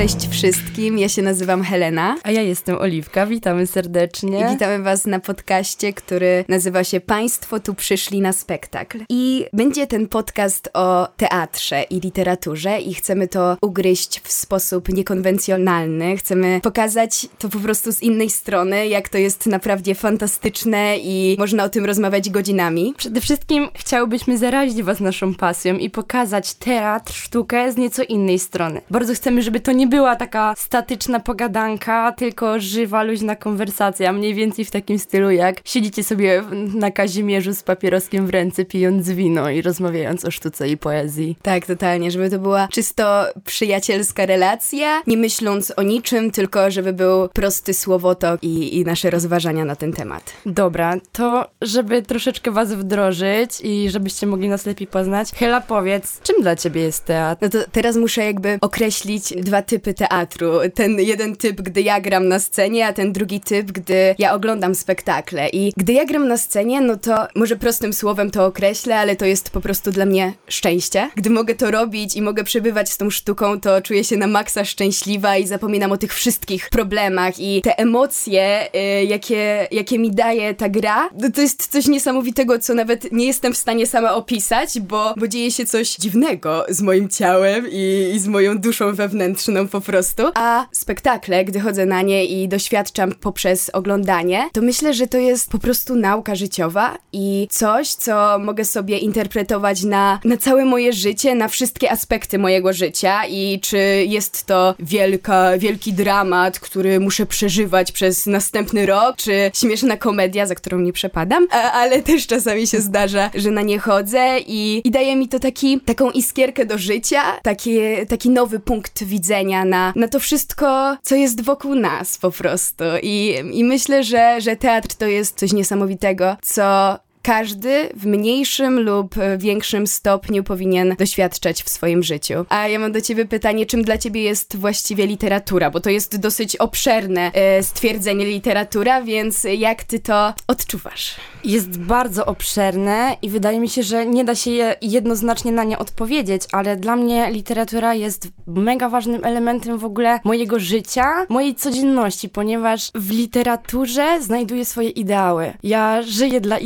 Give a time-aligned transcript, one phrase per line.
[0.00, 2.16] Cześć wszystkim, ja się nazywam Helena.
[2.22, 4.46] A ja jestem Oliwka, witamy serdecznie.
[4.46, 8.98] I witamy Was na podcaście, który nazywa się Państwo tu przyszli na spektakl.
[9.08, 16.16] I będzie ten podcast o teatrze i literaturze i chcemy to ugryźć w sposób niekonwencjonalny.
[16.16, 21.64] Chcemy pokazać to po prostu z innej strony, jak to jest naprawdę fantastyczne i można
[21.64, 22.94] o tym rozmawiać godzinami.
[22.96, 28.80] Przede wszystkim chciałbyśmy zarazić Was naszą pasją i pokazać teatr, sztukę z nieco innej strony.
[28.90, 34.64] Bardzo chcemy, żeby to nie była taka statyczna pogadanka, tylko żywa, luźna konwersacja, mniej więcej
[34.64, 36.42] w takim stylu jak siedzicie sobie
[36.74, 41.36] na Kazimierzu z papieroskiem w ręce, pijąc wino i rozmawiając o sztuce i poezji.
[41.42, 47.28] Tak, totalnie, żeby to była czysto przyjacielska relacja, nie myśląc o niczym, tylko żeby był
[47.28, 50.32] prosty słowotok i, i nasze rozważania na ten temat.
[50.46, 56.42] Dobra, to żeby troszeczkę was wdrożyć i żebyście mogli nas lepiej poznać, Hela powiedz, czym
[56.42, 57.42] dla ciebie jest teatr?
[57.42, 60.52] No to teraz muszę jakby określić dwa typy teatru.
[60.74, 64.74] Ten jeden typ, gdy ja gram na scenie, a ten drugi typ, gdy ja oglądam
[64.74, 65.48] spektakle.
[65.48, 69.26] I gdy ja gram na scenie, no to może prostym słowem to określę, ale to
[69.26, 71.10] jest po prostu dla mnie szczęście.
[71.16, 74.64] Gdy mogę to robić i mogę przebywać z tą sztuką, to czuję się na maksa
[74.64, 80.54] szczęśliwa i zapominam o tych wszystkich problemach i te emocje, y, jakie, jakie mi daje
[80.54, 84.80] ta gra, no to jest coś niesamowitego, co nawet nie jestem w stanie sama opisać,
[84.80, 89.68] bo, bo dzieje się coś dziwnego z moim ciałem i, i z moją duszą wewnętrzną
[89.70, 90.22] po prostu.
[90.34, 95.50] A spektakle, gdy chodzę na nie i doświadczam poprzez oglądanie, to myślę, że to jest
[95.50, 101.34] po prostu nauka życiowa i coś, co mogę sobie interpretować na, na całe moje życie,
[101.34, 107.92] na wszystkie aspekty mojego życia i czy jest to wielka, wielki dramat, który muszę przeżywać
[107.92, 113.30] przez następny rok, czy śmieszna komedia, za którą nie przepadam, ale też czasami się zdarza,
[113.34, 117.78] że na nie chodzę i, i daje mi to taki, taką iskierkę do życia, taki,
[118.08, 122.84] taki nowy punkt widzenia na, na to wszystko, co jest wokół nas po prostu.
[123.02, 129.14] I, i myślę, że, że teatr to jest coś niesamowitego, co każdy w mniejszym lub
[129.38, 132.34] większym stopniu powinien doświadczać w swoim życiu.
[132.48, 135.70] A ja mam do ciebie pytanie, czym dla ciebie jest właściwie literatura?
[135.70, 141.16] Bo to jest dosyć obszerne e, stwierdzenie literatura, więc jak ty to odczuwasz?
[141.44, 145.78] Jest bardzo obszerne i wydaje mi się, że nie da się je jednoznacznie na nie
[145.78, 152.28] odpowiedzieć, ale dla mnie literatura jest mega ważnym elementem w ogóle mojego życia, mojej codzienności,
[152.28, 155.52] ponieważ w literaturze znajduję swoje ideały.
[155.62, 156.58] Ja żyję dla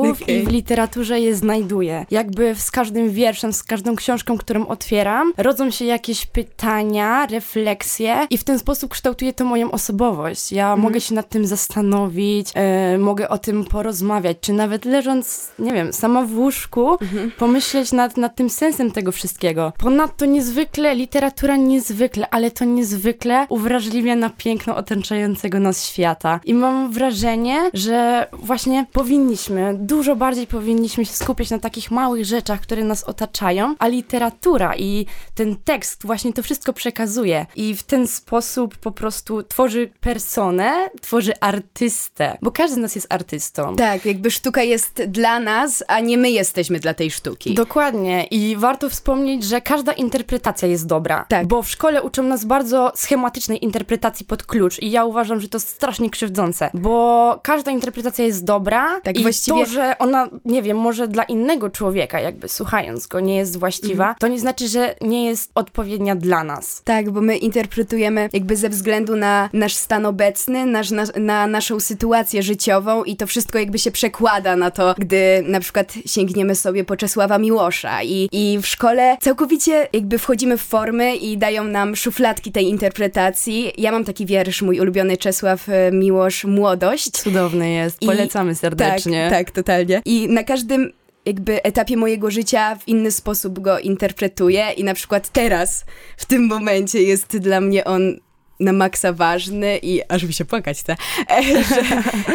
[0.00, 0.34] ideałów okay.
[0.34, 2.06] i w literaturze je znajduję.
[2.10, 8.38] Jakby z każdym wierszem, z każdą książką, którą otwieram, rodzą się jakieś pytania, refleksje i
[8.38, 10.52] w ten sposób kształtuje to moją osobowość.
[10.52, 10.80] Ja mm.
[10.80, 15.92] mogę się nad tym zastanowić, e, mogę o tym porozmawiać, czy nawet leżąc, nie wiem,
[15.92, 17.30] sama w łóżku, mm-hmm.
[17.38, 19.72] pomyśleć nad, nad tym sensem tego wszystkiego.
[19.78, 26.40] Ponadto niezwykle, literatura niezwykle, ale to niezwykle uwrażliwia na piękno otaczającego nas świata.
[26.44, 32.60] I mam wrażenie, że właśnie powinniśmy dużo bardziej powinniśmy się skupiać na takich małych rzeczach,
[32.60, 38.06] które nas otaczają, a literatura i ten tekst właśnie to wszystko przekazuje i w ten
[38.06, 43.76] sposób po prostu tworzy personę, tworzy artystę, bo każdy z nas jest artystą.
[43.76, 47.54] Tak, jakby sztuka jest dla nas, a nie my jesteśmy dla tej sztuki.
[47.54, 51.46] Dokładnie i warto wspomnieć, że każda interpretacja jest dobra, tak.
[51.46, 55.60] bo w szkole uczą nas bardzo schematycznej interpretacji pod klucz i ja uważam, że to
[55.60, 59.64] strasznie krzywdzące, bo każda interpretacja jest dobra tak, i właściwie...
[59.64, 63.58] to, że że ona, nie wiem, może dla innego człowieka, jakby słuchając go, nie jest
[63.58, 64.16] właściwa, mhm.
[64.18, 66.82] to nie znaczy, że nie jest odpowiednia dla nas.
[66.84, 71.80] Tak, bo my interpretujemy jakby ze względu na nasz stan obecny, nasz, na, na naszą
[71.80, 76.84] sytuację życiową i to wszystko jakby się przekłada na to, gdy na przykład sięgniemy sobie
[76.84, 81.96] po Czesława Miłosza i, i w szkole całkowicie jakby wchodzimy w formy i dają nam
[81.96, 83.72] szufladki tej interpretacji.
[83.78, 87.10] Ja mam taki wiersz, mój ulubiony Czesław e, Miłosz, Młodość.
[87.10, 89.28] Cudowny jest, polecamy I, serdecznie.
[89.30, 90.02] Tak, tak, totalnie totalnie.
[90.04, 90.92] I na każdym
[91.24, 95.84] jakby etapie mojego życia w inny sposób go interpretuję i na przykład teraz,
[96.16, 98.20] w tym momencie jest dla mnie on
[98.60, 100.96] na maksa ważny i aż mi się płakać chce.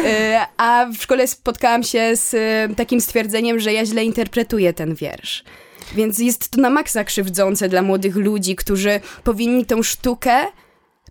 [0.06, 4.94] E, a w szkole spotkałam się z e, takim stwierdzeniem, że ja źle interpretuję ten
[4.94, 5.44] wiersz.
[5.94, 10.46] Więc jest to na maksa krzywdzące dla młodych ludzi, którzy powinni tą sztukę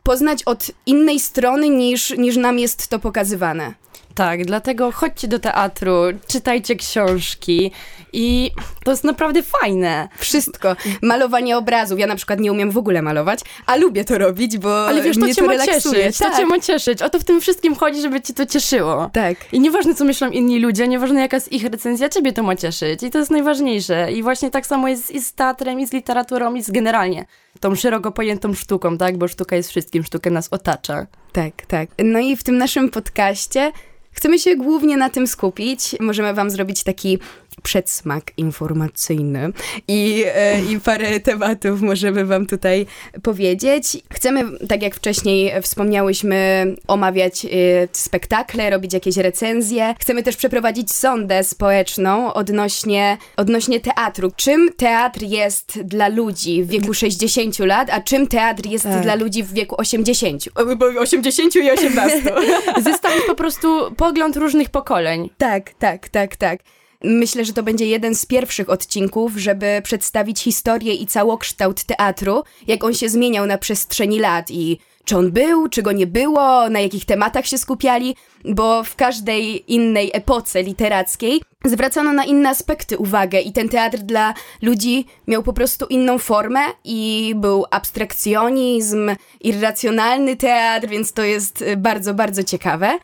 [0.03, 3.73] poznać od innej strony niż, niż nam jest to pokazywane.
[4.15, 5.93] Tak, dlatego chodźcie do teatru,
[6.27, 7.71] czytajcie książki
[8.13, 8.51] i
[8.83, 10.09] to jest naprawdę fajne.
[10.17, 10.75] Wszystko.
[11.01, 11.99] Malowanie obrazów.
[11.99, 15.17] Ja na przykład nie umiem w ogóle malować, a lubię to robić, bo Ale wiesz,
[15.17, 16.31] to mnie cię to ma cieszyć, tak.
[16.31, 17.01] to cię ma cieszyć.
[17.01, 19.09] O to w tym wszystkim chodzi, żeby cię to cieszyło.
[19.13, 19.53] tak.
[19.53, 23.03] I nieważne, co myślą inni ludzie, nieważne, jaka jest ich recenzja, ciebie to ma cieszyć.
[23.03, 24.11] I to jest najważniejsze.
[24.11, 27.25] I właśnie tak samo jest i z teatrem, i z literaturą, i z generalnie
[27.59, 29.17] tą szeroko pojętą sztuką, tak?
[29.17, 31.07] Bo sztuka jest wszystkim, sztuka nas otacza.
[31.31, 31.89] Tak, tak.
[32.03, 33.71] No i w tym naszym podcaście
[34.15, 35.95] chcemy się głównie na tym skupić.
[35.99, 37.19] Możemy wam zrobić taki
[37.63, 39.49] przedsmak informacyjny
[39.87, 42.85] i, e, i parę tematów możemy wam tutaj
[43.23, 43.97] powiedzieć.
[44.13, 47.49] Chcemy, tak jak wcześniej wspomniałyśmy, omawiać e,
[47.91, 49.95] spektakle, robić jakieś recenzje.
[49.99, 54.31] Chcemy też przeprowadzić sondę społeczną odnośnie, odnośnie teatru.
[54.35, 59.01] Czym teatr jest dla ludzi w wieku 60 lat, a czym teatr jest Tak.
[59.01, 60.43] dla ludzi w wieku 80?
[60.55, 62.21] O, bo 80 i 18.
[62.83, 65.29] Zestawić po prostu pogląd różnych pokoleń.
[65.37, 66.59] Tak, tak, tak, tak.
[67.03, 72.83] Myślę, że to będzie jeden z pierwszych odcinków, żeby przedstawić historię i całokształt teatru, jak
[72.83, 76.79] on się zmieniał na przestrzeni lat i czy on był, czy go nie było, na
[76.79, 78.15] jakich tematach się skupiali,
[78.45, 84.33] bo w każdej innej epoce literackiej zwracano na inne aspekty uwagę i ten teatr dla
[84.61, 89.11] ludzi miał po prostu inną formę i był abstrakcjonizm,
[89.41, 92.99] irracjonalny teatr, więc to jest bardzo, bardzo ciekawe.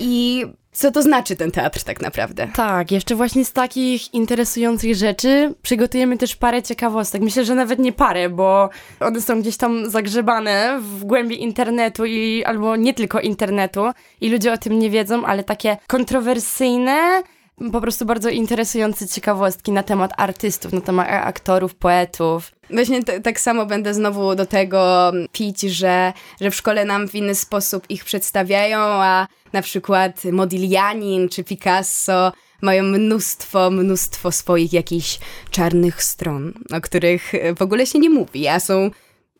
[0.00, 0.44] I
[0.76, 2.48] co to znaczy ten teatr tak naprawdę?
[2.54, 7.22] Tak, jeszcze właśnie z takich interesujących rzeczy przygotujemy też parę ciekawostek.
[7.22, 8.68] Myślę, że nawet nie parę, bo
[9.00, 13.84] one są gdzieś tam zagrzebane w głębi internetu i albo nie tylko internetu
[14.20, 17.22] i ludzie o tym nie wiedzą, ale takie kontrowersyjne,
[17.72, 22.52] po prostu bardzo interesujące ciekawostki na temat artystów, na temat aktorów, poetów.
[22.70, 27.14] Właśnie t- tak samo będę znowu do tego pić, że, że w szkole nam w
[27.14, 32.32] inny sposób ich przedstawiają, a na przykład Modiglianin czy Picasso
[32.62, 35.18] mają mnóstwo, mnóstwo swoich jakichś
[35.50, 38.90] czarnych stron, o których w ogóle się nie mówi, a są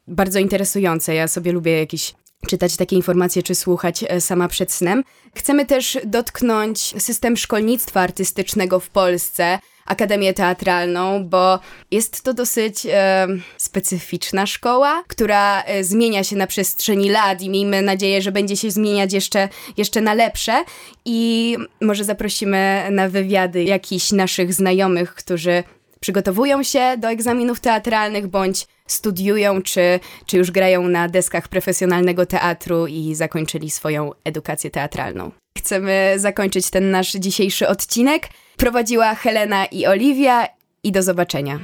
[0.08, 1.14] bardzo interesujące.
[1.14, 2.14] Ja sobie lubię jakieś
[2.46, 5.04] czytać takie informacje czy słuchać e, sama przed snem.
[5.34, 11.58] Chcemy też dotknąć system szkolnictwa artystycznego w Polsce, Akademię Teatralną, bo
[11.90, 13.26] jest to dosyć e,
[13.56, 18.70] specyficzna szkoła, która e, zmienia się na przestrzeni lat i miejmy nadzieję, że będzie się
[18.70, 20.64] zmieniać jeszcze, jeszcze na lepsze
[21.04, 25.64] i może zaprosimy na wywiady jakichś naszych znajomych, którzy
[26.00, 32.86] przygotowują się do egzaminów teatralnych bądź studiują, czy, czy już grają na deskach profesjonalnego teatru
[32.86, 35.30] i zakończyli swoją edukację teatralną.
[35.58, 38.28] Chcemy zakończyć ten nasz dzisiejszy odcinek.
[38.56, 40.48] Prowadziła Helena i Oliwia
[40.82, 41.58] i do zobaczenia.